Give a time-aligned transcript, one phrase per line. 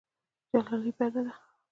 [0.53, 1.31] جلايي بد دی.